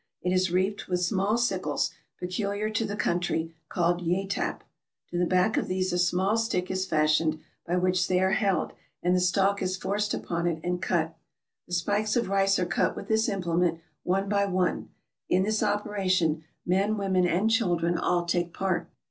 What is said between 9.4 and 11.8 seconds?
is forced upon it and cut. The